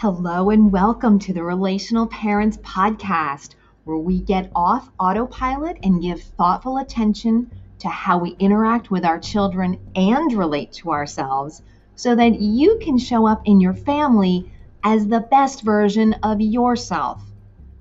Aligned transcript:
Hello 0.00 0.50
and 0.50 0.70
welcome 0.70 1.18
to 1.18 1.32
the 1.32 1.42
Relational 1.42 2.06
Parents 2.06 2.56
Podcast, 2.58 3.56
where 3.82 3.96
we 3.96 4.20
get 4.20 4.48
off 4.54 4.88
autopilot 5.00 5.76
and 5.82 6.00
give 6.00 6.22
thoughtful 6.22 6.78
attention 6.78 7.50
to 7.80 7.88
how 7.88 8.16
we 8.16 8.36
interact 8.38 8.92
with 8.92 9.04
our 9.04 9.18
children 9.18 9.76
and 9.96 10.32
relate 10.34 10.70
to 10.74 10.92
ourselves 10.92 11.62
so 11.96 12.14
that 12.14 12.40
you 12.40 12.78
can 12.80 12.96
show 12.96 13.26
up 13.26 13.42
in 13.44 13.60
your 13.60 13.74
family 13.74 14.48
as 14.84 15.08
the 15.08 15.26
best 15.32 15.62
version 15.62 16.14
of 16.22 16.40
yourself 16.40 17.20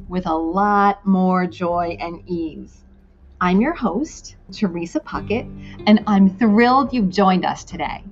with 0.09 0.25
a 0.25 0.35
lot 0.35 1.05
more 1.05 1.45
joy 1.45 1.95
and 1.99 2.23
ease. 2.25 2.83
I'm 3.39 3.61
your 3.61 3.75
host, 3.75 4.37
Teresa 4.51 5.01
Puckett, 5.01 5.47
and 5.85 6.03
I'm 6.07 6.35
thrilled 6.35 6.93
you've 6.93 7.11
joined 7.11 7.45
us 7.45 7.63
today. 7.63 8.03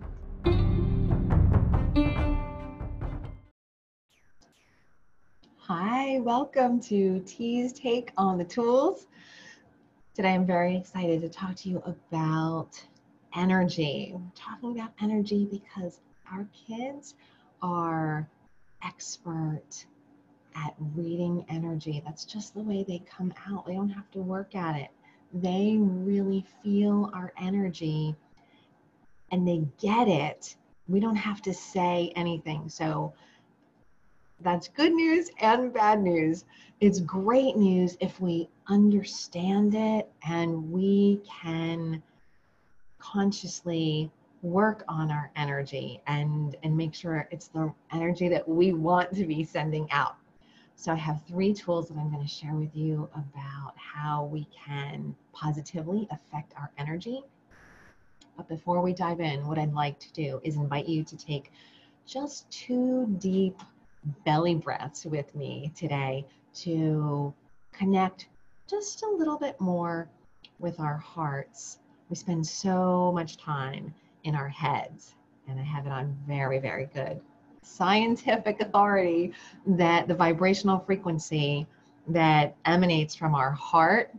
Hi, 5.68 6.20
welcome 6.20 6.80
to 6.82 7.22
T's 7.22 7.74
Take 7.74 8.12
on 8.18 8.38
the 8.38 8.44
Tools. 8.44 9.08
Today 10.14 10.36
I'm 10.36 10.46
very 10.46 10.78
excited 10.78 11.22
to 11.22 11.30
talk 11.30 11.56
to 11.56 11.70
you 11.70 11.82
about 11.88 12.80
energy. 13.36 14.12
We're 14.14 14.22
talking 14.36 14.80
about 14.80 14.92
energy 15.02 15.48
because 15.50 16.02
our 16.32 16.48
kids 16.68 17.16
are 17.64 18.30
expert 18.84 19.88
at 20.56 20.76
reading 20.94 21.44
energy. 21.50 22.00
That's 22.06 22.26
just 22.26 22.54
the 22.54 22.62
way 22.62 22.86
they 22.88 23.00
come 23.00 23.34
out. 23.50 23.66
They 23.66 23.74
don't 23.74 23.90
have 23.90 24.12
to 24.12 24.20
work 24.20 24.54
at 24.54 24.76
it. 24.76 24.90
They 25.34 25.78
really 25.80 26.46
feel 26.64 27.10
our 27.12 27.34
energy 27.42 28.16
and 29.32 29.48
they 29.48 29.66
get 29.82 30.08
it. 30.08 30.58
We 30.88 31.00
don't 31.00 31.16
have 31.16 31.42
to 31.42 31.56
say 31.56 32.14
anything. 32.16 32.70
So 32.70 33.16
that's 34.42 34.68
good 34.68 34.94
news 34.94 35.30
and 35.40 35.74
bad 35.74 36.02
news. 36.02 36.46
It's 36.82 37.00
great 37.00 37.56
news 37.56 37.98
if 38.00 38.20
we 38.20 38.50
understand 38.68 39.76
it 39.76 40.10
and 40.28 40.72
we 40.72 41.22
can 41.42 42.04
consciously 43.00 44.12
work 44.42 44.84
on 44.88 45.10
our 45.10 45.32
energy 45.36 46.02
and 46.08 46.56
and 46.64 46.76
make 46.76 46.94
sure 46.94 47.28
it's 47.32 47.48
the 47.48 47.74
energy 47.92 48.28
that 48.30 48.48
we 48.48 48.74
want 48.74 49.14
to 49.16 49.26
be 49.26 49.44
sending 49.44 49.90
out. 49.92 50.16
So 50.76 50.92
I 50.92 50.96
have 50.96 51.22
three 51.28 51.54
tools 51.54 51.88
that 51.88 51.98
I'm 51.98 52.12
going 52.12 52.22
to 52.22 52.30
share 52.30 52.54
with 52.54 52.76
you 52.76 53.10
about 53.14 53.74
how 53.78 54.26
we 54.26 54.46
can 54.66 55.16
positively 55.32 56.08
affect 56.12 56.54
our 56.58 56.70
energy. 56.78 57.24
But 58.36 58.50
before 58.50 58.82
we 58.82 58.94
dive 58.94 59.22
in, 59.22 59.48
what 59.48 59.58
I'd 59.58 59.74
like 59.74 59.98
to 60.00 60.12
do 60.12 60.42
is 60.44 60.58
invite 60.58 60.88
you 60.88 61.04
to 61.06 61.16
take 61.16 61.52
just 62.06 62.50
two 62.52 63.08
deep 63.20 63.58
belly 64.26 64.56
breaths 64.56 65.06
with 65.06 65.34
me 65.36 65.72
today 65.76 66.26
to 66.54 67.34
connect 67.72 68.28
just 68.70 69.04
a 69.04 69.10
little 69.10 69.38
bit 69.38 69.60
more 69.60 70.08
with 70.60 70.80
our 70.80 70.98
hearts. 70.98 71.80
We 72.10 72.16
spend 72.16 72.46
so 72.46 73.12
much 73.14 73.38
time 73.38 73.94
in 74.24 74.36
our 74.36 74.50
heads, 74.50 75.16
and 75.48 75.60
I 75.60 75.64
have 75.64 75.86
it 75.86 75.92
on 75.92 76.18
very, 76.28 76.60
very 76.60 76.86
good 76.94 77.22
scientific 77.66 78.62
authority 78.62 79.34
that 79.66 80.08
the 80.08 80.14
vibrational 80.14 80.80
frequency 80.80 81.66
that 82.08 82.56
emanates 82.66 83.16
from 83.16 83.34
our 83.34 83.52
heart 83.52 84.14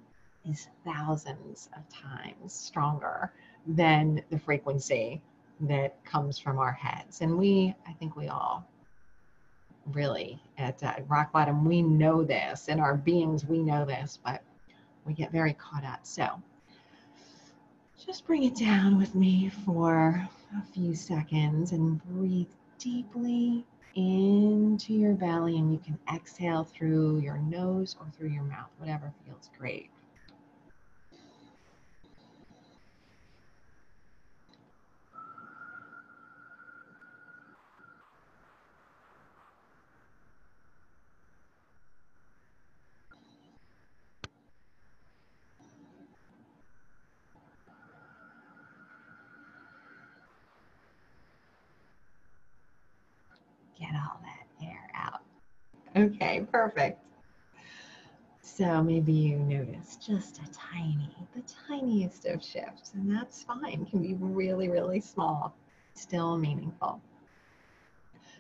is 0.49 0.69
thousands 0.85 1.69
of 1.77 1.83
times 1.89 2.53
stronger 2.53 3.33
than 3.67 4.23
the 4.31 4.39
frequency 4.39 5.21
that 5.61 6.03
comes 6.05 6.39
from 6.39 6.59
our 6.59 6.73
heads. 6.73 7.21
And 7.21 7.39
we, 7.39 7.75
I 7.87 7.93
think 7.95 8.17
we 8.17 8.29
all 8.29 8.67
really 9.93 10.41
at 10.59 10.83
uh, 10.83 10.95
rock 11.09 11.33
bottom. 11.33 11.65
We 11.65 11.83
know 11.83 12.25
this. 12.25 12.69
In 12.69 12.81
our 12.81 12.97
beings 12.97 13.45
we 13.45 13.59
know 13.59 13.85
this 13.85 14.19
but 14.25 14.43
we 15.05 15.15
get 15.15 15.31
very 15.33 15.53
caught 15.55 15.85
up. 15.85 16.01
So 16.03 16.43
just 18.05 18.27
bring 18.27 18.45
it 18.45 18.57
down 18.57 18.99
with 18.99 19.15
me 19.15 19.51
for 19.65 20.29
a 20.57 20.63
few 20.73 20.95
seconds 20.95 21.73
and 21.73 22.01
breathe 22.07 22.47
deeply 22.79 23.65
into 23.95 24.93
your 24.93 25.15
belly 25.15 25.57
and 25.57 25.73
you 25.73 25.79
can 25.79 25.99
exhale 26.15 26.65
through 26.65 27.19
your 27.21 27.39
nose 27.39 27.97
or 27.99 28.07
through 28.17 28.29
your 28.29 28.43
mouth 28.43 28.69
whatever 28.79 29.13
feels 29.25 29.49
great 29.59 29.91
get 53.79 53.91
all 53.95 54.21
that 54.23 54.65
air 54.67 54.91
out. 54.95 55.21
Okay, 56.07 56.47
perfect. 56.53 57.01
So 58.41 58.81
maybe 58.81 59.13
you 59.13 59.39
notice 59.39 59.97
just 59.97 60.39
a 60.39 60.49
tiny, 60.53 61.11
the 61.35 61.43
tiniest 61.69 62.27
of 62.27 62.45
shifts, 62.45 62.93
and 62.95 63.11
that's 63.11 63.43
fine. 63.43 63.83
It 63.83 63.91
can 63.91 64.01
be 64.01 64.15
really, 64.15 64.69
really 64.69 65.01
small, 65.01 65.53
still 65.95 66.39
meaningful. 66.39 67.01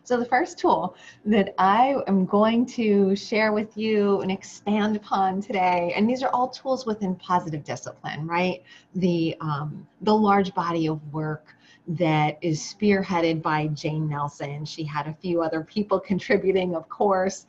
So 0.04 0.16
the 0.16 0.25
first 0.25 0.59
tool 0.59 0.94
that 1.25 1.53
I 1.59 1.97
am 2.06 2.25
going 2.25 2.66
to 2.66 3.16
share 3.16 3.53
with 3.53 3.77
you 3.77 4.21
and 4.21 4.31
expand 4.31 4.94
upon 4.94 5.43
today, 5.43 5.93
and 5.97 6.09
these 6.09 6.22
are 6.22 6.31
all 6.31 6.47
tools 6.47 6.87
within 6.87 7.16
positive 7.16 7.65
discipline, 7.65 8.28
right? 8.28 8.62
The 8.94 9.37
um, 9.41 9.88
the 10.03 10.15
large 10.15 10.54
body 10.54 10.87
of 10.87 11.00
work 11.12 11.56
that 11.88 12.38
is 12.42 12.60
spearheaded 12.60 13.42
by 13.42 13.69
Jane 13.69 14.08
Nelsen. 14.08 14.64
She 14.64 14.84
had 14.84 15.06
a 15.06 15.14
few 15.14 15.42
other 15.42 15.62
people 15.62 16.00
contributing, 16.12 16.74
of 16.74 16.88
course. 16.88 17.47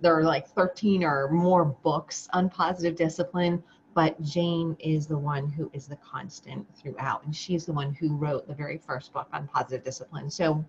There 0.00 0.16
are 0.16 0.24
like 0.24 0.48
13 0.48 1.04
or 1.04 1.28
more 1.30 1.64
books 1.64 2.28
on 2.32 2.48
positive 2.48 2.96
discipline, 2.96 3.62
but 3.94 4.20
Jane 4.22 4.76
is 4.78 5.06
the 5.06 5.18
one 5.18 5.48
who 5.48 5.70
is 5.72 5.86
the 5.86 5.96
constant 5.96 6.66
throughout. 6.76 7.24
And 7.24 7.34
she's 7.34 7.66
the 7.66 7.72
one 7.72 7.94
who 7.94 8.14
wrote 8.14 8.46
the 8.46 8.54
very 8.54 8.78
first 8.78 9.12
book 9.12 9.28
on 9.32 9.48
positive 9.48 9.84
discipline. 9.84 10.30
So 10.30 10.64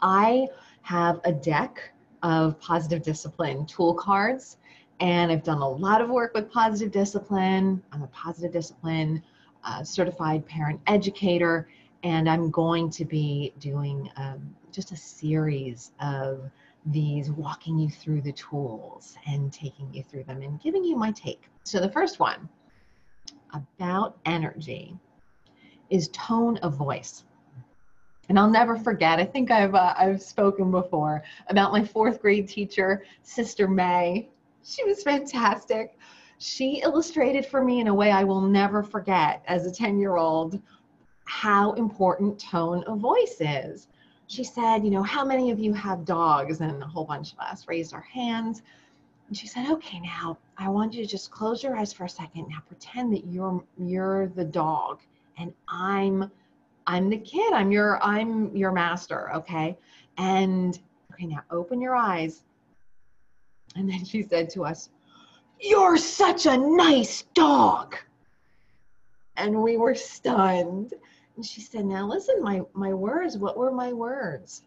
I 0.00 0.46
have 0.82 1.20
a 1.24 1.32
deck 1.32 1.92
of 2.22 2.60
positive 2.60 3.02
discipline 3.02 3.66
tool 3.66 3.94
cards, 3.94 4.58
and 5.00 5.30
I've 5.30 5.42
done 5.42 5.58
a 5.58 5.68
lot 5.68 6.00
of 6.00 6.08
work 6.08 6.32
with 6.34 6.50
positive 6.50 6.92
discipline. 6.92 7.82
I'm 7.92 8.02
a 8.02 8.08
positive 8.08 8.52
discipline 8.52 9.22
certified 9.84 10.46
parent 10.46 10.80
educator, 10.86 11.68
and 12.02 12.28
I'm 12.28 12.50
going 12.50 12.90
to 12.90 13.04
be 13.04 13.52
doing 13.58 14.10
um, 14.16 14.54
just 14.72 14.92
a 14.92 14.96
series 14.96 15.92
of 16.00 16.50
these 16.86 17.32
walking 17.32 17.78
you 17.78 17.90
through 17.90 18.20
the 18.20 18.32
tools 18.32 19.16
and 19.26 19.52
taking 19.52 19.92
you 19.92 20.02
through 20.04 20.24
them 20.24 20.42
and 20.42 20.60
giving 20.60 20.84
you 20.84 20.96
my 20.96 21.10
take. 21.10 21.42
So, 21.64 21.80
the 21.80 21.90
first 21.90 22.20
one 22.20 22.48
about 23.52 24.18
energy 24.24 24.96
is 25.90 26.08
tone 26.08 26.58
of 26.58 26.74
voice. 26.74 27.24
And 28.28 28.38
I'll 28.38 28.50
never 28.50 28.76
forget, 28.76 29.20
I 29.20 29.24
think 29.24 29.50
I've, 29.50 29.74
uh, 29.74 29.94
I've 29.96 30.20
spoken 30.20 30.70
before 30.70 31.22
about 31.48 31.72
my 31.72 31.84
fourth 31.84 32.20
grade 32.20 32.48
teacher, 32.48 33.04
Sister 33.22 33.68
May. 33.68 34.28
She 34.64 34.82
was 34.84 35.02
fantastic 35.04 35.96
she 36.38 36.82
illustrated 36.82 37.46
for 37.46 37.64
me 37.64 37.80
in 37.80 37.88
a 37.88 37.94
way 37.94 38.10
I 38.10 38.24
will 38.24 38.40
never 38.40 38.82
forget 38.82 39.42
as 39.46 39.66
a 39.66 39.72
10 39.72 39.98
year 39.98 40.16
old 40.16 40.60
how 41.24 41.72
important 41.72 42.38
tone 42.38 42.84
of 42.84 42.98
voice 42.98 43.36
is. 43.40 43.88
She 44.26 44.44
said, 44.44 44.84
You 44.84 44.90
know, 44.90 45.02
how 45.02 45.24
many 45.24 45.50
of 45.50 45.58
you 45.58 45.72
have 45.72 46.04
dogs? 46.04 46.60
And 46.60 46.82
a 46.82 46.86
whole 46.86 47.04
bunch 47.04 47.32
of 47.32 47.38
us 47.38 47.66
raised 47.68 47.94
our 47.94 48.02
hands. 48.02 48.62
And 49.28 49.36
she 49.36 49.46
said, 49.46 49.70
Okay, 49.70 50.00
now 50.00 50.38
I 50.58 50.68
want 50.68 50.94
you 50.94 51.02
to 51.02 51.08
just 51.08 51.30
close 51.30 51.62
your 51.62 51.76
eyes 51.76 51.92
for 51.92 52.04
a 52.04 52.08
second. 52.08 52.48
Now 52.48 52.58
pretend 52.66 53.12
that 53.12 53.26
you're 53.26 53.62
you're 53.78 54.28
the 54.28 54.44
dog 54.44 55.00
and 55.38 55.52
I'm 55.68 56.30
I'm 56.86 57.08
the 57.08 57.18
kid. 57.18 57.52
I'm 57.52 57.72
your 57.72 58.02
I'm 58.02 58.54
your 58.56 58.72
master, 58.72 59.32
okay? 59.34 59.76
And 60.18 60.78
okay, 61.12 61.26
now 61.26 61.42
open 61.50 61.80
your 61.80 61.96
eyes. 61.96 62.42
And 63.74 63.88
then 63.88 64.04
she 64.04 64.22
said 64.22 64.48
to 64.50 64.64
us, 64.64 64.90
you're 65.60 65.96
such 65.96 66.46
a 66.46 66.56
nice 66.56 67.22
dog. 67.34 67.96
And 69.36 69.62
we 69.62 69.76
were 69.76 69.94
stunned. 69.94 70.94
And 71.36 71.44
she 71.44 71.60
said, 71.60 71.84
Now 71.84 72.06
listen, 72.06 72.42
my, 72.42 72.62
my 72.72 72.92
words, 72.94 73.36
what 73.38 73.56
were 73.56 73.72
my 73.72 73.92
words? 73.92 74.62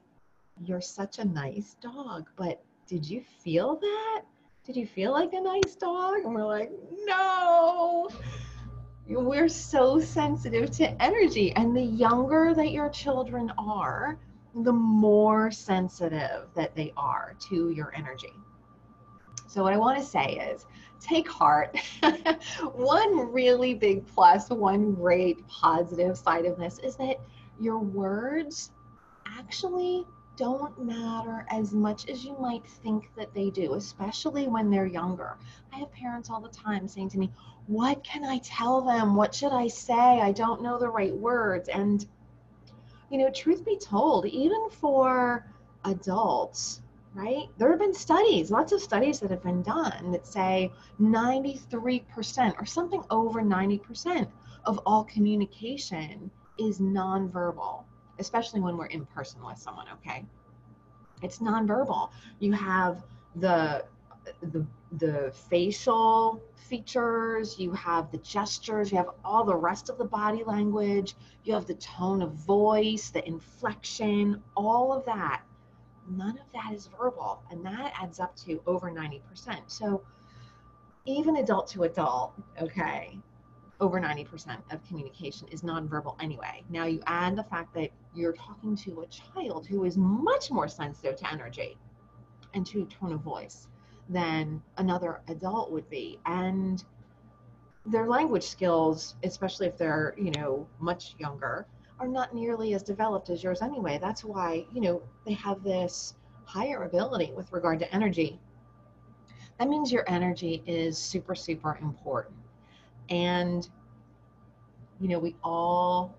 You're 0.64 0.82
such 0.82 1.20
a 1.20 1.26
nice 1.26 1.76
dog. 1.82 2.30
But 2.36 2.62
did 2.88 3.10
you 3.10 3.22
feel 3.44 3.78
that? 3.78 4.22
Did 4.66 4.76
you 4.76 4.86
feel 4.86 5.12
like 5.12 5.34
a 5.34 5.42
nice 5.42 5.76
dog? 5.76 6.20
And 6.24 6.34
we're 6.34 6.46
like, 6.46 6.72
No. 7.06 8.10
We're 9.08 9.50
so 9.50 10.00
sensitive 10.00 10.70
to 10.72 11.02
energy. 11.02 11.52
And 11.54 11.76
the 11.76 11.82
younger 11.82 12.54
that 12.54 12.72
your 12.72 12.90
children 12.90 13.52
are, 13.58 14.20
the 14.54 14.74
more 14.74 15.50
sensitive 15.50 16.48
that 16.56 16.76
they 16.76 16.94
are 16.96 17.36
to 17.50 17.72
your 17.72 17.92
energy. 17.96 18.34
So, 19.50 19.64
what 19.64 19.74
I 19.74 19.78
want 19.78 19.98
to 19.98 20.06
say 20.06 20.54
is 20.54 20.68
take 21.00 21.28
heart. 21.28 21.76
one 22.74 23.32
really 23.34 23.74
big 23.74 24.06
plus, 24.06 24.48
one 24.52 24.94
great 24.94 25.46
positive 25.48 26.16
side 26.16 26.46
of 26.46 26.60
this 26.60 26.78
is 26.80 26.96
that 26.98 27.20
your 27.60 27.80
words 27.80 28.70
actually 29.26 30.06
don't 30.38 30.80
matter 30.80 31.48
as 31.50 31.74
much 31.74 32.08
as 32.08 32.24
you 32.24 32.38
might 32.40 32.64
think 32.84 33.10
that 33.18 33.34
they 33.34 33.50
do, 33.50 33.74
especially 33.74 34.48
when 34.48 34.70
they're 34.70 34.86
younger. 34.86 35.36
I 35.74 35.78
have 35.80 35.92
parents 35.94 36.30
all 36.30 36.40
the 36.40 36.50
time 36.50 36.88
saying 36.88 37.10
to 37.10 37.18
me, 37.18 37.32
What 37.66 38.04
can 38.04 38.24
I 38.24 38.38
tell 38.44 38.82
them? 38.82 39.16
What 39.16 39.34
should 39.34 39.52
I 39.52 39.68
say? 39.68 39.96
I 40.22 40.32
don't 40.32 40.62
know 40.62 40.78
the 40.78 40.90
right 40.90 41.16
words. 41.16 41.70
And, 41.70 42.06
you 43.10 43.18
know, 43.18 43.32
truth 43.32 43.66
be 43.66 43.80
told, 43.80 44.28
even 44.28 44.70
for 44.70 45.52
adults, 45.86 46.82
right? 47.14 47.48
There 47.58 47.70
have 47.70 47.80
been 47.80 47.94
studies, 47.94 48.52
lots 48.52 48.72
of 48.72 48.82
studies 48.82 49.20
that 49.20 49.32
have 49.32 49.44
been 49.44 49.62
done 49.62 50.12
that 50.12 50.26
say 50.28 50.72
93% 51.02 52.60
or 52.60 52.66
something 52.66 53.04
over 53.10 53.42
90% 53.42 54.28
of 54.66 54.80
all 54.86 55.04
communication 55.06 56.30
is 56.58 56.80
nonverbal 56.80 57.84
especially 58.20 58.60
when 58.60 58.78
we're 58.78 58.86
in 58.88 59.06
person 59.08 59.44
with 59.44 59.58
someone, 59.58 59.88
okay? 59.94 60.26
It's 61.24 61.40
nonverbal. 61.40 62.10
You 62.40 62.54
have 62.54 63.04
the 63.36 63.86
the 64.42 64.66
the 64.98 65.32
facial 65.50 66.42
features, 66.56 67.58
you 67.58 67.72
have 67.72 68.12
the 68.12 68.18
gestures, 68.20 68.92
you 68.92 68.98
have 68.98 69.10
all 69.24 69.44
the 69.44 69.56
rest 69.56 69.90
of 69.90 69.98
the 69.98 70.06
body 70.06 70.44
language, 70.44 71.16
you 71.44 71.54
have 71.54 71.66
the 71.66 71.74
tone 71.76 72.22
of 72.22 72.34
voice, 72.34 73.10
the 73.10 73.26
inflection, 73.28 74.44
all 74.56 74.92
of 74.94 75.06
that. 75.06 75.42
None 76.10 76.38
of 76.38 76.52
that 76.54 76.74
is 76.74 76.90
verbal, 76.98 77.42
and 77.52 77.66
that 77.66 77.94
adds 78.00 78.20
up 78.20 78.36
to 78.38 78.62
over 78.66 78.90
90%. 78.92 79.22
So 79.68 80.02
even 81.06 81.38
adult 81.38 81.68
to 81.70 81.84
adult, 81.84 82.34
okay, 82.62 83.18
over 83.80 84.00
90% 84.00 84.58
of 84.72 84.84
communication 84.88 85.48
is 85.50 85.62
nonverbal 85.62 86.16
anyway. 86.22 86.64
Now 86.70 86.86
you 86.86 87.02
add 87.08 87.36
the 87.36 87.44
fact 87.44 87.74
that 87.76 87.92
you're 88.14 88.34
talking 88.34 88.76
to 88.78 89.02
a 89.02 89.08
child 89.08 89.66
who 89.66 89.86
is 89.86 89.98
much 89.98 90.52
more 90.52 90.68
sensitive 90.68 91.16
to 91.18 91.32
energy 91.32 91.78
and 92.54 92.66
to 92.68 92.86
tone 92.86 93.14
of 93.14 93.22
voice 93.22 93.68
than 94.10 94.62
another 94.78 95.22
adult 95.28 95.72
would 95.72 95.90
be. 95.90 96.20
And 96.26 96.84
their 97.86 98.08
language 98.08 98.44
skills, 98.44 99.16
especially 99.24 99.68
if 99.68 99.78
they're, 99.78 100.14
you 100.18 100.32
know, 100.32 100.68
much 100.80 101.16
younger, 101.18 101.66
are 102.00 102.08
not 102.08 102.34
nearly 102.34 102.74
as 102.74 102.84
developed 102.84 103.30
as 103.30 103.44
yours 103.44 103.62
anyway. 103.62 104.00
That's 104.02 104.24
why, 104.24 104.66
you 104.74 104.82
know, 104.82 105.02
they 105.26 105.34
have 105.34 105.64
this 105.64 106.16
higher 106.46 106.84
ability 106.84 107.32
with 107.36 107.52
regard 107.52 107.80
to 107.80 107.94
energy. 107.94 108.40
That 109.60 109.68
means 109.68 109.92
your 109.92 110.10
energy 110.10 110.64
is 110.66 110.98
super, 110.98 111.36
super 111.36 111.78
important. 111.82 112.36
And, 113.10 113.68
you 115.00 115.10
know, 115.10 115.20
we 115.20 115.36
all 115.44 116.16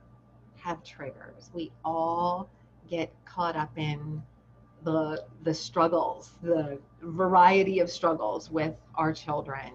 have 0.56 0.84
triggers. 0.84 1.50
We 1.54 1.72
all 1.84 2.50
get 2.88 3.12
caught 3.24 3.56
up 3.56 3.70
in 3.76 4.22
the 4.84 5.24
the 5.44 5.54
struggles, 5.54 6.32
the 6.42 6.78
variety 7.02 7.80
of 7.80 7.90
struggles 7.90 8.50
with 8.50 8.74
our 8.94 9.12
children 9.12 9.72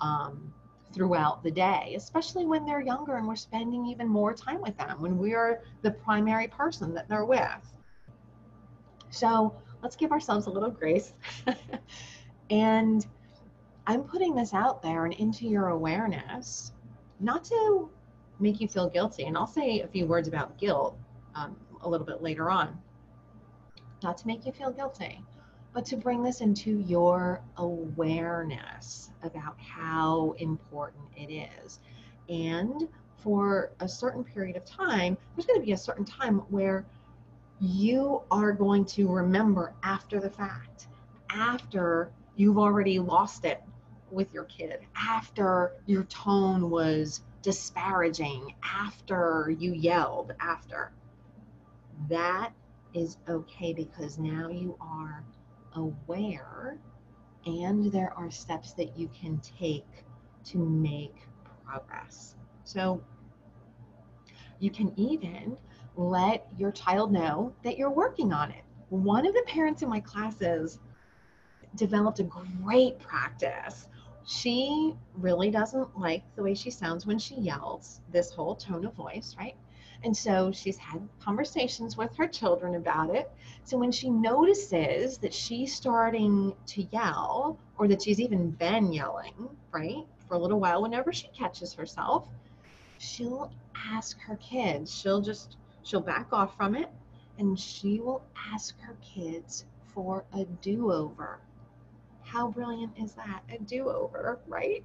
um, 0.00 0.52
throughout 0.92 1.42
the 1.42 1.50
day, 1.50 1.94
especially 1.96 2.46
when 2.46 2.66
they're 2.66 2.80
younger 2.80 3.16
and 3.16 3.26
we're 3.26 3.36
spending 3.36 3.86
even 3.86 4.08
more 4.08 4.34
time 4.34 4.60
with 4.60 4.76
them 4.76 5.00
when 5.00 5.18
we 5.18 5.34
are 5.34 5.60
the 5.82 5.90
primary 5.90 6.48
person 6.48 6.94
that 6.94 7.08
they're 7.08 7.24
with. 7.24 7.74
So 9.10 9.54
let's 9.82 9.96
give 9.96 10.12
ourselves 10.12 10.46
a 10.46 10.50
little 10.50 10.70
grace 10.70 11.12
and 12.50 13.06
I'm 13.86 14.02
putting 14.02 14.34
this 14.34 14.54
out 14.54 14.82
there 14.82 15.04
and 15.04 15.14
into 15.14 15.46
your 15.46 15.68
awareness, 15.68 16.72
not 17.18 17.44
to 17.44 17.90
make 18.38 18.60
you 18.60 18.68
feel 18.68 18.88
guilty. 18.88 19.24
And 19.24 19.36
I'll 19.36 19.46
say 19.46 19.80
a 19.80 19.88
few 19.88 20.06
words 20.06 20.28
about 20.28 20.58
guilt 20.58 20.96
um, 21.34 21.56
a 21.82 21.88
little 21.88 22.06
bit 22.06 22.22
later 22.22 22.50
on. 22.50 22.78
Not 24.02 24.16
to 24.18 24.26
make 24.26 24.46
you 24.46 24.52
feel 24.52 24.70
guilty, 24.70 25.22
but 25.72 25.84
to 25.86 25.96
bring 25.96 26.22
this 26.22 26.40
into 26.40 26.78
your 26.80 27.40
awareness 27.56 29.10
about 29.22 29.58
how 29.58 30.34
important 30.38 31.04
it 31.16 31.32
is. 31.32 31.80
And 32.28 32.88
for 33.18 33.72
a 33.80 33.88
certain 33.88 34.24
period 34.24 34.56
of 34.56 34.64
time, 34.64 35.16
there's 35.34 35.46
going 35.46 35.60
to 35.60 35.66
be 35.66 35.72
a 35.72 35.78
certain 35.78 36.04
time 36.04 36.38
where 36.48 36.84
you 37.60 38.22
are 38.30 38.52
going 38.52 38.84
to 38.86 39.06
remember 39.06 39.74
after 39.82 40.18
the 40.18 40.30
fact, 40.30 40.88
after 41.30 42.10
you've 42.36 42.58
already 42.58 42.98
lost 42.98 43.44
it 43.44 43.62
with 44.10 44.32
your 44.32 44.44
kid 44.44 44.80
after 44.96 45.72
your 45.86 46.04
tone 46.04 46.70
was 46.70 47.22
disparaging, 47.42 48.54
after 48.62 49.54
you 49.58 49.72
yelled, 49.72 50.32
after. 50.40 50.92
That 52.08 52.52
is 52.94 53.18
okay 53.28 53.72
because 53.72 54.18
now 54.18 54.48
you 54.48 54.76
are 54.80 55.22
aware 55.74 56.78
and 57.46 57.90
there 57.90 58.12
are 58.16 58.30
steps 58.30 58.72
that 58.74 58.96
you 58.98 59.08
can 59.18 59.40
take 59.40 60.04
to 60.44 60.58
make 60.58 61.14
progress. 61.64 62.34
So 62.64 63.02
you 64.58 64.70
can 64.70 64.92
even 64.96 65.56
let 65.96 66.46
your 66.56 66.70
child 66.70 67.12
know 67.12 67.54
that 67.64 67.78
you're 67.78 67.90
working 67.90 68.32
on 68.32 68.50
it. 68.50 68.62
One 68.90 69.26
of 69.26 69.34
the 69.34 69.44
parents 69.46 69.82
in 69.82 69.88
my 69.88 70.00
classes 70.00 70.80
developed 71.76 72.18
a 72.18 72.24
great 72.24 72.98
practice 72.98 73.88
she 74.30 74.94
really 75.14 75.50
doesn't 75.50 75.98
like 75.98 76.22
the 76.36 76.42
way 76.42 76.54
she 76.54 76.70
sounds 76.70 77.06
when 77.06 77.18
she 77.18 77.34
yells, 77.36 78.00
this 78.12 78.30
whole 78.30 78.54
tone 78.54 78.84
of 78.84 78.94
voice, 78.94 79.34
right? 79.38 79.56
And 80.02 80.16
so 80.16 80.50
she's 80.52 80.78
had 80.78 81.06
conversations 81.20 81.96
with 81.96 82.16
her 82.16 82.26
children 82.26 82.76
about 82.76 83.14
it. 83.14 83.30
So 83.64 83.76
when 83.76 83.92
she 83.92 84.10
notices 84.10 85.18
that 85.18 85.34
she's 85.34 85.74
starting 85.74 86.54
to 86.66 86.82
yell, 86.90 87.58
or 87.76 87.86
that 87.88 88.02
she's 88.02 88.20
even 88.20 88.50
been 88.50 88.92
yelling, 88.92 89.34
right, 89.72 90.06
for 90.26 90.34
a 90.34 90.38
little 90.38 90.60
while, 90.60 90.82
whenever 90.82 91.12
she 91.12 91.28
catches 91.28 91.74
herself, 91.74 92.28
she'll 92.98 93.52
ask 93.74 94.18
her 94.20 94.36
kids, 94.36 94.94
she'll 94.94 95.20
just, 95.20 95.56
she'll 95.82 96.00
back 96.00 96.32
off 96.32 96.56
from 96.56 96.74
it, 96.74 96.88
and 97.38 97.58
she 97.58 98.00
will 98.00 98.22
ask 98.52 98.78
her 98.80 98.96
kids 99.02 99.64
for 99.94 100.24
a 100.32 100.44
do 100.62 100.92
over 100.92 101.40
how 102.30 102.48
brilliant 102.48 102.92
is 102.96 103.12
that? 103.14 103.42
A 103.50 103.58
do 103.58 103.88
over, 103.88 104.38
right? 104.46 104.84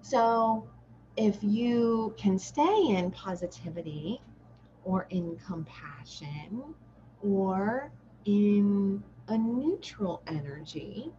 So, 0.00 0.68
if 1.16 1.42
you 1.42 2.14
can 2.16 2.38
stay 2.38 2.86
in 2.90 3.10
positivity 3.10 4.20
or 4.88 5.06
in 5.10 5.38
compassion 5.46 6.62
or 7.22 7.90
in 8.24 9.02
a 9.28 9.36
neutral 9.36 10.22
energy, 10.26 11.12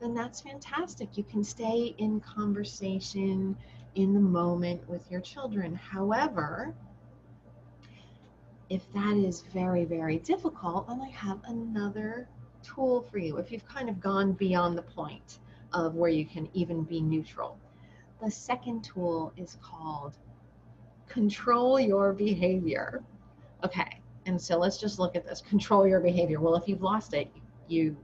then 0.00 0.12
that's 0.12 0.40
fantastic. 0.40 1.16
You 1.16 1.22
can 1.22 1.44
stay 1.44 1.94
in 1.98 2.20
conversation 2.20 3.56
in 3.94 4.12
the 4.12 4.20
moment 4.20 4.88
with 4.88 5.08
your 5.08 5.20
children. 5.20 5.72
However, 5.76 6.74
if 8.70 8.92
that 8.92 9.16
is 9.16 9.42
very, 9.54 9.84
very 9.84 10.18
difficult, 10.18 10.88
then 10.88 11.00
I 11.00 11.10
have 11.10 11.38
another 11.44 12.26
tool 12.64 13.02
for 13.02 13.18
you 13.18 13.36
if 13.36 13.52
you've 13.52 13.68
kind 13.68 13.88
of 13.88 14.00
gone 14.00 14.32
beyond 14.32 14.76
the 14.76 14.82
point 14.82 15.38
of 15.72 15.94
where 15.94 16.10
you 16.10 16.26
can 16.26 16.48
even 16.54 16.82
be 16.82 17.00
neutral. 17.00 17.56
The 18.20 18.32
second 18.32 18.82
tool 18.82 19.32
is 19.36 19.58
called 19.62 20.14
control 21.10 21.78
your 21.78 22.12
behavior. 22.12 23.02
Okay, 23.64 24.00
and 24.26 24.40
so 24.40 24.58
let's 24.58 24.78
just 24.78 24.98
look 24.98 25.16
at 25.16 25.26
this. 25.26 25.42
Control 25.42 25.86
your 25.86 26.00
behavior. 26.00 26.40
Well, 26.40 26.54
if 26.54 26.66
you've 26.66 26.82
lost 26.82 27.14
it, 27.14 27.30
you 27.68 27.96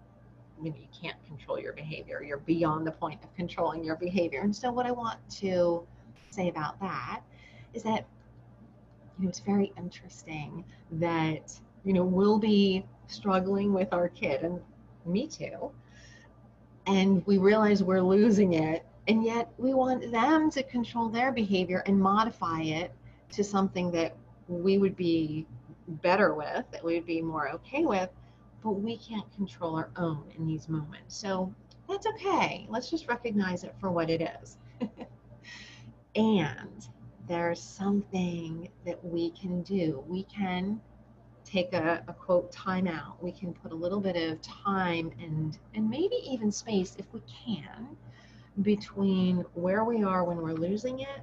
you, 0.63 0.75
you 0.79 0.87
can't 1.03 1.23
control 1.27 1.59
your 1.59 1.75
behavior. 1.75 2.23
You're 2.23 2.39
beyond 2.39 2.87
the 2.87 2.93
point 2.93 3.23
of 3.23 3.35
controlling 3.37 3.85
your 3.85 3.97
behavior. 3.97 4.41
And 4.41 4.55
so 4.55 4.73
what 4.73 4.87
I 4.87 4.91
want 4.91 5.19
to 5.41 5.87
say 6.31 6.49
about 6.49 6.81
that 6.81 7.21
is 7.75 7.83
that 7.83 8.07
you 9.19 9.25
know 9.25 9.29
it's 9.29 9.41
very 9.41 9.73
interesting 9.77 10.65
that 10.93 11.53
you 11.85 11.93
know 11.93 12.05
we'll 12.05 12.39
be 12.39 12.85
struggling 13.07 13.73
with 13.73 13.93
our 13.93 14.09
kid, 14.09 14.43
and 14.43 14.61
me 15.05 15.27
too. 15.27 15.71
And 16.87 17.27
we 17.27 17.39
realize 17.39 17.83
we're 17.83 18.03
losing 18.03 18.55
it, 18.55 18.87
and 19.09 19.25
yet 19.25 19.51
we 19.59 19.75
want 19.75 20.11
them 20.11 20.51
to 20.51 20.63
control 20.63 21.09
their 21.09 21.33
behavior 21.33 21.83
and 21.87 21.99
modify 21.99 22.63
it 22.63 22.93
to 23.31 23.45
something 23.45 23.91
that 23.93 24.17
we 24.49 24.79
would 24.79 24.97
be 24.97 25.47
better 25.89 26.35
with, 26.35 26.65
that 26.73 26.85
we 26.85 26.95
would 26.95 27.07
be 27.07 27.23
more 27.23 27.49
okay 27.51 27.85
with, 27.85 28.11
but 28.63 28.73
we 28.73 28.97
can't 28.99 29.31
control 29.35 29.77
our 29.77 29.91
own 29.97 30.25
in 30.37 30.47
these 30.47 30.69
moments. 30.69 31.17
So 31.17 31.53
that's 31.89 32.07
okay. 32.07 32.67
Let's 32.69 32.91
just 32.91 33.09
recognize 33.09 33.63
it 33.63 33.75
for 33.81 33.91
what 33.91 34.11
it 34.11 34.29
is. 34.43 34.57
and 36.17 36.89
there's 37.29 37.61
something 37.61 38.69
that 38.85 39.05
we 39.05 39.31
can 39.31 39.63
do. 39.63 40.03
We 40.09 40.25
can 40.25 40.81
take 41.45 41.73
a, 41.73 42.03
a 42.09 42.13
quote 42.13 42.53
timeout. 42.53 43.23
We 43.23 43.31
can 43.31 43.53
put 43.53 43.71
a 43.71 43.75
little 43.75 44.01
bit 44.01 44.17
of 44.17 44.43
time 44.43 45.13
and 45.21 45.57
and 45.75 45.89
maybe 45.89 46.17
even 46.25 46.51
space 46.51 46.97
if 46.99 47.07
we 47.13 47.21
can 47.45 47.97
between 48.63 49.45
where 49.55 49.85
we 49.85 50.03
are 50.03 50.25
when 50.25 50.39
we're 50.39 50.55
losing 50.55 51.01
it 51.01 51.21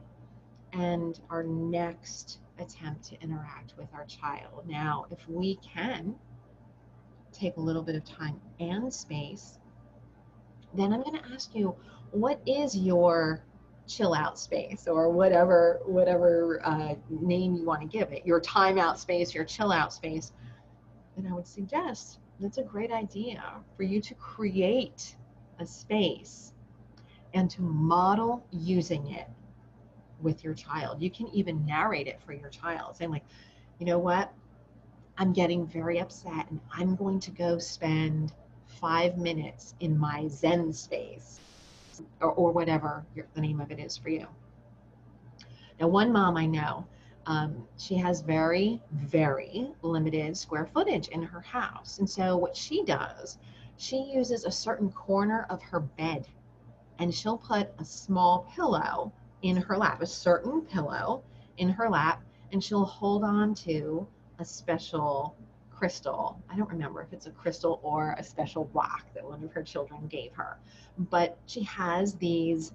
and 0.74 1.20
our 1.30 1.44
next 1.44 2.40
attempt 2.60 3.04
to 3.06 3.22
interact 3.22 3.74
with 3.78 3.88
our 3.94 4.06
child. 4.06 4.68
Now, 4.68 5.06
if 5.12 5.28
we 5.28 5.56
can 5.58 6.16
take 7.32 7.58
a 7.58 7.60
little 7.60 7.82
bit 7.82 7.96
of 7.96 8.06
time 8.06 8.40
and 8.60 8.94
space, 8.94 9.58
then 10.75 10.94
I'm 10.94 11.02
going 11.02 11.18
to 11.18 11.34
ask 11.34 11.56
you, 11.56 11.75
what 12.12 12.40
is 12.46 12.78
your 12.78 13.44
chill 13.88 14.13
out 14.13 14.40
space 14.40 14.88
or 14.88 15.10
whatever 15.10 15.82
whatever 15.86 16.62
uh, 16.63 16.96
name 17.10 17.56
you 17.56 17.66
want 17.66 17.82
to 17.82 17.88
give 17.88 18.12
it 18.13 18.25
your 18.25 18.40
time 18.40 18.78
out 18.78 18.98
space 18.98 19.34
your 19.34 19.44
chill 19.44 19.72
out 19.72 19.92
space 19.92 20.32
then 21.18 21.30
i 21.30 21.36
would 21.36 21.48
suggest 21.48 22.20
that's 22.40 22.58
a 22.60 22.63
great 22.63 22.92
idea 22.92 23.44
for 23.75 23.84
you 23.84 24.00
to 24.00 24.13
create 24.16 25.16
a 25.60 25.66
space 25.66 26.52
and 27.34 27.50
to 27.50 27.62
model 27.62 28.46
using 28.52 29.12
it 29.12 29.28
with 30.22 30.44
your 30.44 30.54
child 30.54 31.02
you 31.02 31.10
can 31.10 31.28
even 31.30 31.66
narrate 31.66 32.08
it 32.08 32.22
for 32.25 32.34
your 32.34 32.50
child 32.50 32.96
saying 32.96 33.12
like 33.12 33.24
you 33.80 33.86
know 33.86 34.00
what 34.00 34.32
i'm 35.18 35.34
getting 35.34 35.66
very 35.68 36.00
upset 36.00 36.50
and 36.50 36.60
i'm 36.74 36.96
going 36.96 37.20
to 37.20 37.32
go 37.32 37.58
spend 37.58 38.32
five 38.66 39.18
minutes 39.18 39.75
in 39.80 39.98
my 39.98 40.28
zen 40.28 40.72
space 40.72 41.42
or, 42.22 42.32
or 42.32 42.52
whatever 42.52 43.06
your, 43.16 43.28
the 43.34 43.42
name 43.42 43.60
of 43.60 43.72
it 43.72 43.80
is 43.80 43.98
for 43.98 44.10
you. 44.10 44.28
Now, 45.80 45.88
one 45.88 46.12
mom 46.12 46.38
I 46.38 46.46
know, 46.46 46.86
um, 47.25 47.68
she 47.78 47.96
has 47.96 48.22
very, 48.22 48.82
very 48.92 49.72
limited 49.82 50.36
square 50.38 50.66
footage 50.66 51.08
in 51.10 51.22
her 51.24 51.42
house. 51.42 52.00
And 52.00 52.10
so, 52.10 52.38
what 52.38 52.56
she 52.56 52.84
does, 52.84 53.38
she 53.78 53.98
uses 53.98 54.46
a 54.46 54.52
certain 54.52 54.92
corner 54.92 55.46
of 55.50 55.62
her 55.63 55.80
bed 55.80 56.28
and 57.00 57.14
she'll 57.14 57.38
put 57.38 57.70
a 57.80 57.86
small 57.86 58.48
pillow 58.56 59.12
in 59.42 59.58
her 59.58 59.78
lap, 59.78 60.02
a 60.02 60.06
certain 60.06 60.62
pillow 60.62 61.24
in 61.58 61.70
her 61.70 61.90
lap, 61.90 62.24
and 62.52 62.64
she'll 62.64 62.86
hold 62.86 63.24
on 63.24 63.54
to 63.54 64.08
a 64.40 64.46
special 64.46 65.36
crystal. 65.70 66.42
I 66.50 66.56
don't 66.56 66.70
remember 66.70 67.02
if 67.02 67.12
it's 67.12 67.26
a 67.26 67.32
crystal 67.32 67.80
or 67.84 68.16
a 68.18 68.24
special 68.24 68.70
rock 68.74 69.06
that 69.16 69.24
one 69.24 69.44
of 69.44 69.52
her 69.52 69.64
children 69.64 70.08
gave 70.08 70.34
her, 70.34 70.58
but 70.98 71.38
she 71.46 71.64
has 71.64 72.16
these 72.16 72.74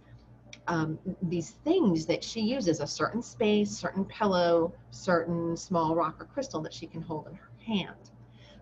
um, 0.66 0.98
these 1.22 1.52
things 1.64 2.04
that 2.06 2.22
she 2.22 2.40
uses 2.40 2.80
a 2.80 2.86
certain 2.86 3.22
space, 3.22 3.70
certain 3.70 4.04
pillow, 4.04 4.74
certain 4.90 5.56
small 5.56 5.94
rock 5.94 6.20
or 6.20 6.26
crystal 6.26 6.60
that 6.60 6.74
she 6.74 6.86
can 6.86 7.00
hold 7.00 7.26
in 7.26 7.34
her 7.34 7.50
hand. 7.64 8.10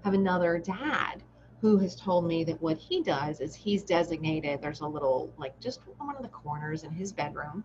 I 0.05 0.09
have 0.09 0.15
another 0.15 0.59
dad 0.59 1.23
who 1.61 1.79
has 1.79 1.97
told 1.97 2.27
me 2.27 2.45
that 2.45 2.61
what 2.61 2.77
he 2.77 3.03
does 3.03 3.41
is 3.41 3.55
he's 3.55 3.83
designated 3.83 4.61
there's 4.61 4.81
a 4.81 4.87
little 4.87 5.33
like 5.39 5.59
just 5.61 5.81
one 5.99 6.17
of 6.17 6.23
the 6.23 6.29
corners 6.29 6.85
in 6.85 6.91
his 6.91 7.13
bedroom 7.13 7.65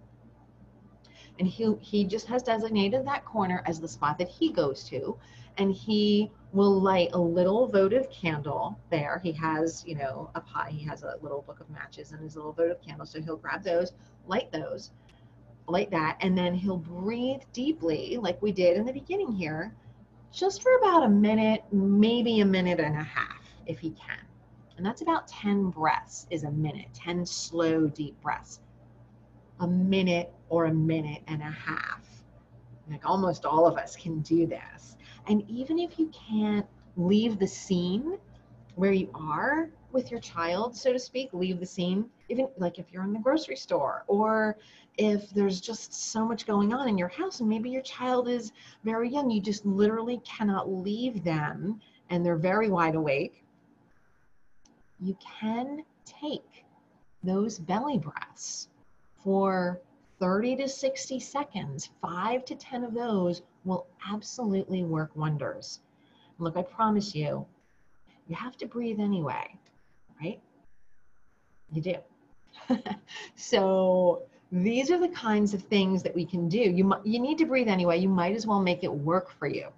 and 1.39 1.47
he 1.47 1.73
he 1.81 2.03
just 2.03 2.27
has 2.27 2.43
designated 2.43 3.05
that 3.05 3.25
corner 3.25 3.63
as 3.65 3.79
the 3.79 3.87
spot 3.87 4.17
that 4.17 4.29
he 4.29 4.51
goes 4.51 4.83
to 4.83 5.17
and 5.57 5.73
he 5.73 6.31
will 6.53 6.79
light 6.81 7.09
a 7.13 7.19
little 7.19 7.67
votive 7.67 8.09
candle 8.09 8.77
there. 8.89 9.19
He 9.23 9.31
has, 9.33 9.83
you 9.85 9.95
know, 9.95 10.29
a 10.35 10.41
pie, 10.41 10.71
he 10.71 10.83
has 10.85 11.03
a 11.03 11.15
little 11.21 11.41
book 11.41 11.59
of 11.59 11.69
matches 11.69 12.11
and 12.11 12.21
his 12.21 12.35
little 12.35 12.53
votive 12.53 12.81
candle. 12.81 13.05
So 13.05 13.21
he'll 13.21 13.37
grab 13.37 13.63
those, 13.63 13.93
light 14.27 14.51
those, 14.51 14.91
light 15.67 15.91
that, 15.91 16.17
and 16.21 16.37
then 16.37 16.53
he'll 16.53 16.77
breathe 16.77 17.41
deeply, 17.53 18.17
like 18.17 18.41
we 18.41 18.51
did 18.51 18.77
in 18.77 18.85
the 18.85 18.93
beginning 18.93 19.31
here, 19.31 19.73
just 20.31 20.61
for 20.61 20.75
about 20.77 21.03
a 21.03 21.09
minute, 21.09 21.63
maybe 21.71 22.39
a 22.39 22.45
minute 22.45 22.79
and 22.79 22.95
a 22.95 23.03
half, 23.03 23.40
if 23.65 23.79
he 23.79 23.91
can. 23.91 24.19
And 24.77 24.85
that's 24.85 25.01
about 25.01 25.27
10 25.27 25.69
breaths 25.69 26.27
is 26.29 26.43
a 26.43 26.51
minute, 26.51 26.87
10 26.93 27.25
slow, 27.25 27.87
deep 27.87 28.19
breaths. 28.21 28.59
A 29.59 29.67
minute 29.67 30.33
or 30.49 30.65
a 30.65 30.73
minute 30.73 31.21
and 31.27 31.41
a 31.41 31.51
half. 31.51 32.01
Like 32.89 33.05
almost 33.05 33.45
all 33.45 33.67
of 33.67 33.77
us 33.77 33.95
can 33.95 34.21
do 34.21 34.47
this 34.47 34.91
and 35.27 35.43
even 35.49 35.79
if 35.79 35.99
you 35.99 36.07
can't 36.07 36.65
leave 36.97 37.39
the 37.39 37.47
scene 37.47 38.17
where 38.75 38.91
you 38.91 39.09
are 39.13 39.69
with 39.91 40.09
your 40.09 40.19
child, 40.19 40.75
so 40.75 40.93
to 40.93 40.99
speak, 40.99 41.29
leave 41.33 41.59
the 41.59 41.65
scene, 41.65 42.09
even 42.29 42.47
like 42.57 42.79
if 42.79 42.85
you're 42.91 43.03
in 43.03 43.13
the 43.13 43.19
grocery 43.19 43.55
store 43.55 44.03
or 44.07 44.57
if 44.97 45.29
there's 45.31 45.59
just 45.59 45.93
so 45.93 46.25
much 46.25 46.45
going 46.45 46.73
on 46.73 46.87
in 46.87 46.97
your 46.97 47.09
house 47.09 47.39
and 47.39 47.49
maybe 47.49 47.69
your 47.69 47.81
child 47.81 48.27
is 48.27 48.51
very 48.83 49.09
young, 49.09 49.29
you 49.29 49.41
just 49.41 49.65
literally 49.65 50.21
cannot 50.25 50.71
leave 50.71 51.23
them 51.23 51.79
and 52.09 52.25
they're 52.25 52.37
very 52.37 52.69
wide 52.69 52.95
awake. 52.95 53.43
You 55.01 55.17
can 55.39 55.83
take 56.05 56.63
those 57.23 57.57
belly 57.57 57.97
breaths 57.97 58.69
for 59.23 59.81
30 60.19 60.57
to 60.57 60.67
60 60.67 61.19
seconds, 61.19 61.89
five 62.01 62.45
to 62.45 62.55
10 62.55 62.83
of 62.83 62.93
those 62.93 63.41
will 63.65 63.87
absolutely 64.07 64.83
work 64.83 65.09
wonders. 65.15 65.79
Look, 66.37 66.55
I 66.55 66.61
promise 66.61 67.15
you, 67.15 67.45
you 68.27 68.35
have 68.35 68.55
to 68.57 68.67
breathe 68.67 68.99
anyway, 68.99 69.57
right? 70.21 70.39
You 71.71 71.81
do. 71.81 71.95
so 73.35 74.23
these 74.51 74.91
are 74.91 74.99
the 74.99 75.09
kinds 75.09 75.55
of 75.55 75.63
things 75.63 76.03
that 76.03 76.13
we 76.13 76.25
can 76.25 76.47
do. 76.47 76.59
You, 76.59 76.93
you 77.03 77.19
need 77.19 77.39
to 77.39 77.45
breathe 77.45 77.67
anyway. 77.67 77.97
You 77.97 78.09
might 78.09 78.35
as 78.35 78.45
well 78.45 78.61
make 78.61 78.83
it 78.83 78.93
work 78.93 79.31
for 79.31 79.47
you. 79.47 79.69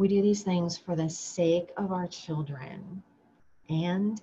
We 0.00 0.08
do 0.08 0.22
these 0.22 0.42
things 0.42 0.78
for 0.78 0.96
the 0.96 1.10
sake 1.10 1.72
of 1.76 1.92
our 1.92 2.06
children 2.06 3.02
and 3.68 4.18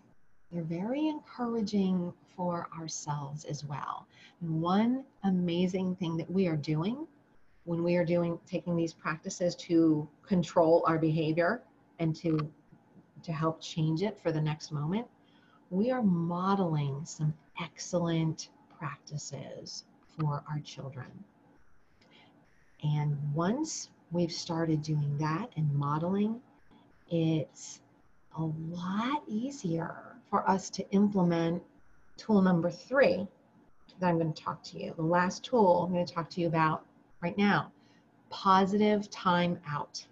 they're 0.51 0.63
very 0.63 1.07
encouraging 1.07 2.12
for 2.36 2.67
ourselves 2.75 3.46
as 3.46 3.63
well. 3.63 4.07
And 4.41 4.60
one 4.60 5.03
amazing 5.24 5.96
thing 5.98 6.17
that 6.17 6.31
we 6.31 6.48
are 6.48 6.55
doing 6.55 7.05
when 7.65 7.84
we 7.84 7.96
are 7.96 8.03
doing 8.03 8.39
taking 8.48 8.75
these 8.75 8.91
practices 8.91 9.53
to 9.67 10.10
control 10.25 10.84
our 10.88 10.98
behavior 10.98 11.62
and 12.00 12.15
to 12.15 12.39
to 13.22 13.31
help 13.31 13.62
change 13.62 14.01
it 14.01 14.17
for 14.17 14.31
the 14.31 14.41
next 14.41 14.72
moment, 14.72 15.05
we 15.69 15.91
are 15.91 16.01
modeling 16.01 17.05
some 17.05 17.36
excellent 17.62 18.50
practices 18.79 19.84
for 20.17 20.43
our 20.50 20.60
children. 20.62 21.24
And 22.84 23.15
once 23.36 23.89
we've 24.11 24.31
started 24.31 24.81
doing 24.81 25.17
that 25.17 25.49
and 25.55 25.73
modeling, 25.73 26.41
it's 27.09 27.81
a 28.37 28.43
lot 28.43 29.23
easier 29.27 30.15
for 30.29 30.47
us 30.49 30.69
to 30.71 30.89
implement 30.91 31.61
tool 32.17 32.41
number 32.41 32.69
three 32.69 33.27
that 33.99 34.07
I'm 34.07 34.19
going 34.19 34.33
to 34.33 34.43
talk 34.43 34.63
to 34.63 34.79
you. 34.79 34.93
The 34.95 35.01
last 35.03 35.43
tool 35.43 35.83
I'm 35.83 35.93
going 35.93 36.05
to 36.05 36.13
talk 36.13 36.29
to 36.31 36.41
you 36.41 36.47
about 36.47 36.85
right 37.21 37.37
now 37.37 37.71
positive 38.29 39.09
time 39.09 39.59
out 39.67 40.05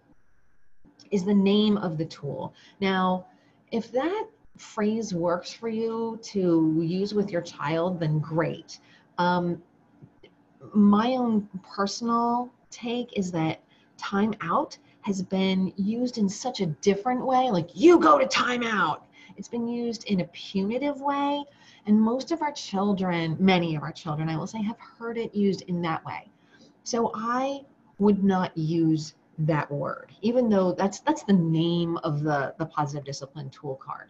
is 1.12 1.24
the 1.24 1.34
name 1.34 1.78
of 1.78 1.98
the 1.98 2.06
tool. 2.06 2.54
Now, 2.80 3.26
if 3.72 3.92
that 3.92 4.28
phrase 4.58 5.14
works 5.14 5.52
for 5.52 5.70
you 5.70 6.20
to 6.24 6.82
use 6.82 7.14
with 7.14 7.30
your 7.30 7.42
child, 7.42 8.00
then 8.00 8.20
great. 8.20 8.80
Um, 9.18 9.62
my 10.74 11.12
own 11.12 11.48
personal 11.64 12.52
take 12.72 13.18
is 13.18 13.32
that 13.32 13.60
time 13.98 14.34
out 14.42 14.78
has 15.02 15.22
been 15.22 15.72
used 15.76 16.18
in 16.18 16.28
such 16.28 16.62
a 16.62 16.66
different 16.66 17.26
way, 17.26 17.50
like 17.52 17.70
you 17.74 18.00
go 18.00 18.18
to 18.18 18.26
timeout. 18.26 19.02
It's 19.38 19.48
been 19.48 19.68
used 19.68 20.06
in 20.06 20.22
a 20.22 20.26
punitive 20.26 21.02
way. 21.02 21.44
And 21.86 22.00
most 22.00 22.32
of 22.32 22.42
our 22.42 22.52
children, 22.52 23.38
many 23.40 23.76
of 23.76 23.84
our 23.84 23.92
children, 23.92 24.30
I 24.30 24.38
will 24.38 24.48
say, 24.48 24.62
have 24.64 24.80
heard 24.80 25.18
it 25.18 25.36
used 25.36 25.62
in 25.64 25.82
that 25.84 26.04
way. 26.06 26.30
So 26.84 27.12
I 27.14 27.62
would 28.00 28.24
not 28.24 28.58
use 28.58 29.14
that 29.40 29.70
word, 29.72 30.12
even 30.22 30.50
though 30.50 30.72
that's 30.74 31.00
that's 31.02 31.24
the 31.24 31.34
name 31.34 31.98
of 31.98 32.24
the 32.24 32.54
the 32.58 32.66
positive 32.66 33.06
discipline 33.06 33.50
tool 33.50 33.76
card. 33.76 34.10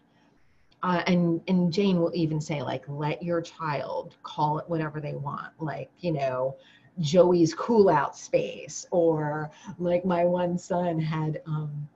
Uh, 0.83 1.01
and 1.07 1.41
and 1.47 1.73
Jane 1.73 1.99
will 1.99 2.11
even 2.13 2.39
say 2.39 2.61
like, 2.61 2.83
let 2.87 3.23
your 3.23 3.41
child 3.41 4.15
call 4.23 4.59
it 4.59 4.69
whatever 4.69 4.99
they 5.01 5.15
want, 5.15 5.51
like 5.59 5.89
you 5.99 6.11
know, 6.11 6.55
Joey's 6.99 7.53
cool 7.53 7.89
out 7.89 8.17
space, 8.17 8.85
or 8.91 9.51
like 9.79 10.05
my 10.05 10.23
one 10.25 10.57
son 10.57 10.99
had 10.99 11.41
um, 11.45 11.87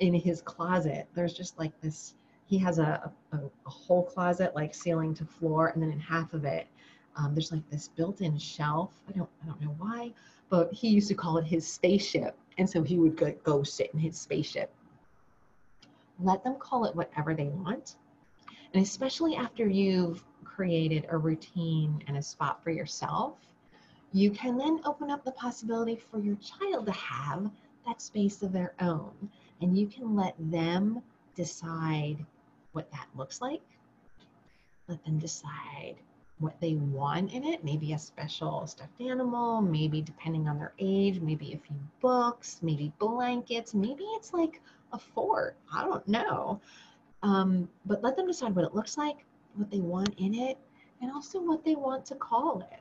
in 0.00 0.14
his 0.14 0.40
closet. 0.42 1.06
There's 1.14 1.34
just 1.34 1.58
like 1.58 1.78
this 1.80 2.14
he 2.46 2.58
has 2.58 2.78
a, 2.78 3.12
a, 3.32 3.36
a, 3.36 3.70
whole 3.70 4.04
closet 4.04 4.54
like 4.54 4.74
ceiling 4.74 5.12
to 5.14 5.24
floor 5.24 5.68
and 5.68 5.82
then 5.82 5.90
in 5.90 5.98
half 5.98 6.32
of 6.32 6.44
it 6.44 6.66
um, 7.16 7.34
there's 7.34 7.52
like 7.52 7.68
this 7.70 7.88
built-in 7.88 8.38
shelf 8.38 8.92
i 9.08 9.12
don't 9.12 9.28
i 9.42 9.46
don't 9.46 9.60
know 9.60 9.74
why 9.78 10.12
but 10.48 10.72
he 10.72 10.88
used 10.88 11.08
to 11.08 11.14
call 11.14 11.38
it 11.38 11.44
his 11.44 11.66
spaceship 11.66 12.36
and 12.58 12.68
so 12.68 12.82
he 12.82 12.96
would 12.98 13.16
go, 13.16 13.32
go 13.42 13.62
sit 13.62 13.90
in 13.92 13.98
his 13.98 14.16
spaceship 14.16 14.72
let 16.20 16.42
them 16.44 16.54
call 16.54 16.84
it 16.84 16.94
whatever 16.94 17.34
they 17.34 17.48
want 17.48 17.96
and 18.72 18.82
especially 18.82 19.36
after 19.36 19.68
you've 19.68 20.22
created 20.44 21.06
a 21.10 21.18
routine 21.18 22.02
and 22.06 22.16
a 22.16 22.22
spot 22.22 22.62
for 22.62 22.70
yourself 22.70 23.34
you 24.12 24.30
can 24.30 24.56
then 24.56 24.80
open 24.84 25.10
up 25.10 25.24
the 25.24 25.32
possibility 25.32 25.96
for 25.96 26.18
your 26.18 26.36
child 26.36 26.86
to 26.86 26.92
have 26.92 27.50
that 27.86 28.00
space 28.00 28.42
of 28.42 28.52
their 28.52 28.74
own. 28.80 29.12
And 29.60 29.76
you 29.76 29.86
can 29.86 30.14
let 30.14 30.34
them 30.38 31.02
decide 31.34 32.24
what 32.72 32.90
that 32.92 33.06
looks 33.16 33.40
like. 33.40 33.62
Let 34.88 35.04
them 35.04 35.18
decide 35.18 35.96
what 36.38 36.60
they 36.60 36.74
want 36.74 37.32
in 37.32 37.44
it. 37.44 37.64
Maybe 37.64 37.92
a 37.92 37.98
special 37.98 38.66
stuffed 38.66 39.00
animal, 39.00 39.60
maybe 39.62 40.02
depending 40.02 40.48
on 40.48 40.58
their 40.58 40.72
age, 40.78 41.20
maybe 41.20 41.54
a 41.54 41.58
few 41.58 41.76
books, 42.00 42.58
maybe 42.62 42.92
blankets, 42.98 43.74
maybe 43.74 44.04
it's 44.16 44.32
like 44.32 44.60
a 44.92 44.98
fort. 44.98 45.56
I 45.72 45.84
don't 45.84 46.06
know. 46.06 46.60
Um, 47.22 47.68
but 47.86 48.02
let 48.02 48.16
them 48.16 48.26
decide 48.26 48.54
what 48.54 48.64
it 48.64 48.74
looks 48.74 48.98
like, 48.98 49.24
what 49.54 49.70
they 49.70 49.80
want 49.80 50.14
in 50.18 50.34
it, 50.34 50.58
and 51.00 51.10
also 51.10 51.40
what 51.40 51.64
they 51.64 51.74
want 51.74 52.04
to 52.06 52.14
call 52.14 52.60
it. 52.70 52.80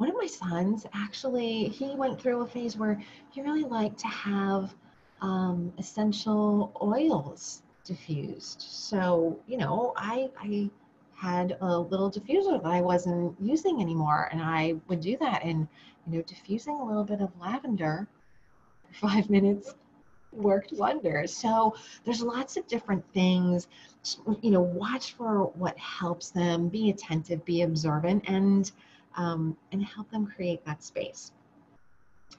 One 0.00 0.08
of 0.08 0.16
my 0.16 0.26
sons 0.26 0.86
actually, 0.94 1.64
he 1.64 1.94
went 1.94 2.18
through 2.18 2.40
a 2.40 2.46
phase 2.46 2.74
where 2.74 2.98
he 3.28 3.42
really 3.42 3.64
liked 3.64 3.98
to 3.98 4.06
have 4.06 4.74
um, 5.20 5.74
essential 5.76 6.72
oils 6.80 7.60
diffused. 7.84 8.62
So, 8.62 9.38
you 9.46 9.58
know, 9.58 9.92
I, 9.98 10.30
I 10.40 10.70
had 11.14 11.58
a 11.60 11.78
little 11.78 12.10
diffuser 12.10 12.62
that 12.62 12.66
I 12.66 12.80
wasn't 12.80 13.36
using 13.42 13.82
anymore. 13.82 14.30
And 14.32 14.40
I 14.40 14.76
would 14.88 15.02
do 15.02 15.18
that 15.18 15.44
and, 15.44 15.68
you 16.06 16.16
know, 16.16 16.22
diffusing 16.22 16.76
a 16.76 16.82
little 16.86 17.04
bit 17.04 17.20
of 17.20 17.28
lavender 17.38 18.08
for 18.88 18.94
five 19.06 19.28
minutes 19.28 19.74
worked 20.32 20.72
wonders. 20.72 21.36
So 21.36 21.74
there's 22.06 22.22
lots 22.22 22.56
of 22.56 22.66
different 22.68 23.04
things. 23.12 23.68
You 24.40 24.50
know, 24.50 24.62
watch 24.62 25.12
for 25.12 25.48
what 25.56 25.76
helps 25.76 26.30
them, 26.30 26.70
be 26.70 26.88
attentive, 26.88 27.44
be 27.44 27.60
observant, 27.60 28.24
and 28.26 28.72
um, 29.16 29.56
and 29.72 29.84
help 29.84 30.10
them 30.10 30.26
create 30.26 30.64
that 30.64 30.82
space. 30.82 31.32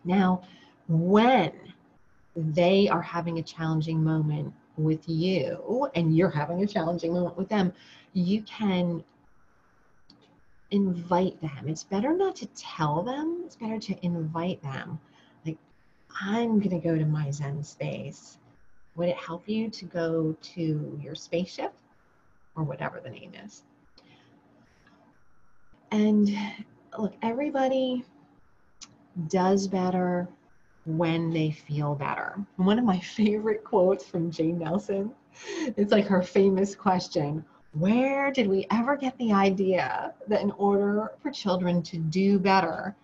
Now, 0.03 0.43
when 0.87 1.51
they 2.35 2.87
are 2.87 3.01
having 3.01 3.39
a 3.39 3.43
challenging 3.43 4.03
moment 4.03 4.53
with 4.77 5.07
you 5.07 5.89
and 5.95 6.15
you're 6.15 6.29
having 6.29 6.63
a 6.63 6.67
challenging 6.67 7.13
moment 7.13 7.37
with 7.37 7.49
them, 7.49 7.73
you 8.13 8.41
can 8.43 9.03
invite 10.71 11.39
them. 11.41 11.67
It's 11.67 11.83
better 11.83 12.15
not 12.15 12.35
to 12.37 12.45
tell 12.47 13.03
them, 13.03 13.43
it's 13.45 13.55
better 13.55 13.79
to 13.79 14.05
invite 14.05 14.61
them. 14.63 14.99
Like, 15.45 15.57
I'm 16.21 16.59
going 16.59 16.71
to 16.71 16.79
go 16.79 16.97
to 16.97 17.05
my 17.05 17.29
Zen 17.31 17.63
space. 17.63 18.37
Would 18.95 19.09
it 19.09 19.17
help 19.17 19.47
you 19.47 19.69
to 19.69 19.85
go 19.85 20.35
to 20.41 20.99
your 21.01 21.15
spaceship 21.15 21.73
or 22.55 22.63
whatever 22.63 22.99
the 22.99 23.09
name 23.09 23.33
is? 23.45 23.63
And 25.91 26.37
look, 26.97 27.13
everybody 27.21 28.05
does 29.27 29.67
better 29.67 30.27
when 30.85 31.29
they 31.31 31.51
feel 31.51 31.95
better. 31.95 32.39
One 32.55 32.79
of 32.79 32.85
my 32.85 32.99
favorite 33.17 33.63
quotes 33.63 34.05
from 34.05 34.31
Jane 34.31 34.59
Nelsen, 34.59 35.11
it's 35.77 35.91
like 35.91 36.07
her 36.07 36.21
famous 36.21 36.75
question 36.75 37.45
Where 37.73 38.31
did 38.31 38.47
we 38.47 38.67
ever 38.71 38.95
get 38.95 39.17
the 39.17 39.33
idea 39.33 40.13
that 40.27 40.41
in 40.41 40.51
order 40.51 41.11
for 41.21 41.31
children 41.31 41.81
to 41.83 41.97
do 41.97 42.39
better, 42.39 42.95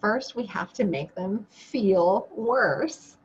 first 0.00 0.36
we 0.36 0.46
have 0.46 0.72
to 0.74 0.84
make 0.84 1.14
them 1.14 1.46
feel 1.50 2.28
worse? 2.34 3.16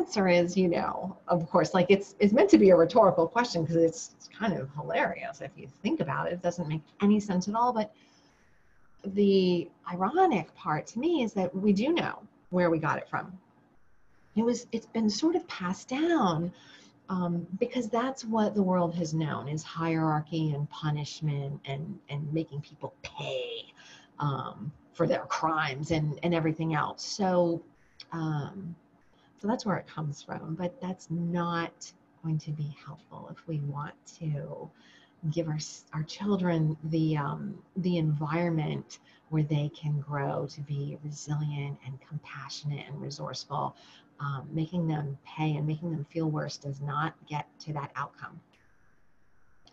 Answer 0.00 0.28
is, 0.28 0.56
you 0.56 0.68
know, 0.68 1.16
of 1.28 1.48
course, 1.50 1.74
like 1.74 1.86
it's 1.90 2.14
it's 2.18 2.32
meant 2.32 2.48
to 2.50 2.58
be 2.58 2.70
a 2.70 2.76
rhetorical 2.76 3.28
question 3.28 3.62
because 3.62 3.76
it's, 3.76 4.12
it's 4.16 4.28
kind 4.28 4.54
of 4.54 4.70
hilarious 4.74 5.42
if 5.42 5.50
you 5.56 5.68
think 5.82 6.00
about 6.00 6.26
it. 6.26 6.32
It 6.32 6.42
doesn't 6.42 6.68
make 6.68 6.80
any 7.02 7.20
sense 7.20 7.48
at 7.48 7.54
all. 7.54 7.70
But 7.74 7.92
the 9.04 9.68
ironic 9.92 10.54
part 10.54 10.86
to 10.88 10.98
me 10.98 11.22
is 11.22 11.34
that 11.34 11.54
we 11.54 11.74
do 11.74 11.92
know 11.92 12.18
where 12.48 12.70
we 12.70 12.78
got 12.78 12.96
it 12.96 13.08
from. 13.10 13.38
It 14.36 14.42
was 14.42 14.66
it's 14.72 14.86
been 14.86 15.10
sort 15.10 15.36
of 15.36 15.46
passed 15.48 15.88
down 15.88 16.50
um, 17.10 17.46
because 17.58 17.90
that's 17.90 18.24
what 18.24 18.54
the 18.54 18.62
world 18.62 18.94
has 18.94 19.12
known 19.12 19.48
is 19.48 19.62
hierarchy 19.62 20.52
and 20.54 20.68
punishment 20.70 21.60
and 21.66 21.98
and 22.08 22.32
making 22.32 22.62
people 22.62 22.94
pay 23.02 23.66
um, 24.18 24.72
for 24.94 25.06
their 25.06 25.26
crimes 25.26 25.90
and 25.90 26.18
and 26.22 26.34
everything 26.34 26.72
else. 26.74 27.04
So 27.04 27.62
um, 28.12 28.74
so 29.40 29.48
that's 29.48 29.64
where 29.64 29.76
it 29.76 29.86
comes 29.86 30.22
from. 30.22 30.54
But 30.54 30.80
that's 30.80 31.10
not 31.10 31.92
going 32.22 32.38
to 32.38 32.50
be 32.50 32.76
helpful 32.84 33.28
if 33.30 33.46
we 33.48 33.60
want 33.60 33.94
to 34.18 34.70
give 35.30 35.48
our, 35.48 35.58
our 35.94 36.02
children 36.02 36.76
the, 36.84 37.16
um, 37.16 37.58
the 37.76 37.96
environment 37.96 38.98
where 39.30 39.42
they 39.42 39.70
can 39.70 40.00
grow 40.00 40.46
to 40.50 40.60
be 40.62 40.98
resilient 41.02 41.78
and 41.86 41.98
compassionate 42.06 42.86
and 42.86 43.00
resourceful. 43.00 43.74
Um, 44.18 44.46
making 44.52 44.86
them 44.86 45.16
pay 45.24 45.56
and 45.56 45.66
making 45.66 45.92
them 45.92 46.04
feel 46.10 46.30
worse 46.30 46.58
does 46.58 46.82
not 46.82 47.14
get 47.26 47.46
to 47.60 47.72
that 47.72 47.90
outcome. 47.96 48.38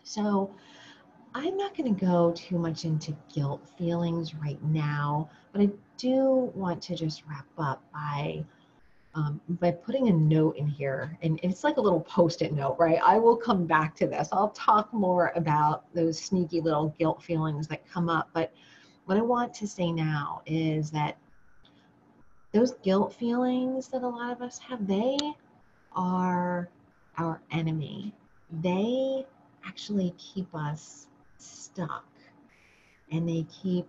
So, 0.04 0.54
I'm 1.34 1.58
not 1.58 1.76
going 1.76 1.94
to 1.94 2.06
go 2.06 2.32
too 2.34 2.58
much 2.58 2.86
into 2.86 3.14
guilt 3.32 3.68
feelings 3.76 4.34
right 4.34 4.62
now, 4.64 5.28
but 5.52 5.60
I 5.60 5.68
do 5.98 6.50
want 6.54 6.82
to 6.84 6.96
just 6.96 7.22
wrap 7.28 7.46
up 7.58 7.82
by 7.92 8.42
um, 9.18 9.40
by 9.48 9.72
putting 9.72 10.08
a 10.08 10.12
note 10.12 10.56
in 10.56 10.66
here, 10.68 11.18
and 11.22 11.40
it's 11.42 11.64
like 11.64 11.76
a 11.76 11.80
little 11.80 12.00
post-it 12.02 12.52
note, 12.52 12.76
right? 12.78 13.00
I 13.04 13.18
will 13.18 13.36
come 13.36 13.66
back 13.66 13.96
to 13.96 14.06
this. 14.06 14.28
I'll 14.30 14.50
talk 14.50 14.92
more 14.94 15.32
about 15.34 15.92
those 15.92 16.20
sneaky 16.20 16.60
little 16.60 16.94
guilt 17.00 17.20
feelings 17.20 17.66
that 17.66 17.88
come 17.90 18.08
up, 18.08 18.30
but 18.32 18.52
what 19.06 19.16
I 19.16 19.22
want 19.22 19.52
to 19.54 19.66
say 19.66 19.90
now 19.90 20.42
is 20.46 20.92
that 20.92 21.18
those 22.52 22.74
guilt 22.84 23.12
feelings 23.12 23.88
that 23.88 24.02
a 24.02 24.08
lot 24.08 24.30
of 24.30 24.40
us 24.40 24.58
have, 24.58 24.86
they 24.86 25.18
are 25.92 26.70
our 27.16 27.40
enemy. 27.50 28.14
They 28.62 29.26
actually 29.66 30.14
keep 30.16 30.54
us 30.54 31.08
stuck 31.38 32.06
and 33.10 33.28
they 33.28 33.46
keep 33.50 33.88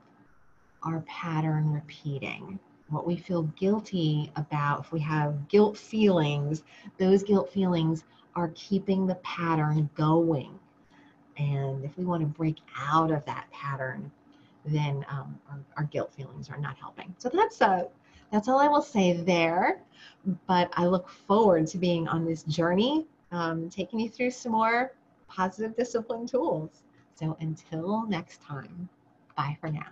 our 0.82 1.02
pattern 1.02 1.72
repeating 1.72 2.60
what 2.90 3.06
we 3.06 3.16
feel 3.16 3.44
guilty 3.60 4.32
about, 4.36 4.82
if 4.82 4.92
we 4.92 5.00
have 5.02 5.48
guilt 5.48 5.78
feelings, 5.78 6.64
those 6.98 7.24
guilt 7.24 7.52
feelings 7.52 8.04
are 8.36 8.52
keeping 8.56 9.06
the 9.06 9.16
pattern 9.16 9.90
going. 9.96 10.58
And 11.38 11.84
if 11.86 11.98
we 11.98 12.06
want 12.06 12.22
to 12.22 12.28
break 12.28 12.58
out 12.78 13.12
of 13.12 13.24
that 13.26 13.50
pattern, 13.52 14.12
then 14.66 15.06
um, 15.10 15.40
our, 15.50 15.60
our, 15.78 15.84
guilt 15.86 16.14
feelings 16.14 16.50
are 16.50 16.58
not 16.58 16.78
helping. 16.78 17.16
So 17.18 17.30
that's 17.32 17.62
uh, 17.62 17.84
that's 18.32 18.48
all 18.48 18.60
I 18.60 18.68
will 18.68 18.82
say 18.82 19.14
there. 19.14 19.82
But 20.48 20.70
I 20.74 20.86
look 20.86 21.10
forward 21.10 21.68
to 21.68 21.78
being 21.78 22.08
on 22.08 22.26
this 22.26 22.44
journey, 22.44 23.08
um, 23.32 23.70
taking 23.70 24.00
you 24.00 24.10
through 24.10 24.32
some 24.32 24.52
more 24.52 24.94
positive 25.28 25.76
discipline 25.76 26.28
tools. 26.28 26.84
So 27.16 27.38
until 27.40 28.06
next 28.08 28.42
time, 28.42 28.90
bye 29.36 29.58
for 29.60 29.70
now. 29.70 29.88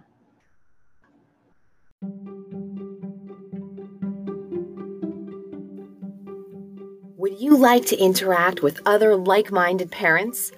Would 7.28 7.42
you 7.42 7.58
like 7.58 7.86
to 7.88 7.98
interact 7.98 8.64
with 8.64 8.80
other 8.86 9.14
like 9.14 9.52
minded 9.52 9.92
parents? 9.92 10.54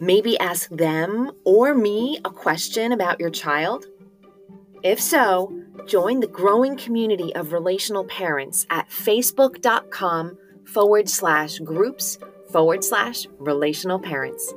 Maybe 0.00 0.38
ask 0.38 0.70
them 0.70 1.32
or 1.44 1.74
me 1.74 2.18
a 2.24 2.30
question 2.30 2.92
about 2.92 3.20
your 3.20 3.28
child? 3.28 3.84
If 4.82 5.02
so, 5.02 5.52
join 5.84 6.20
the 6.20 6.26
growing 6.26 6.78
community 6.78 7.34
of 7.34 7.52
relational 7.52 8.06
parents 8.06 8.66
at 8.70 8.88
facebook.com 8.88 10.38
forward 10.64 11.10
slash 11.10 11.58
groups 11.58 12.16
forward 12.50 12.82
slash 12.82 13.26
relational 13.38 13.98
parents. 13.98 14.54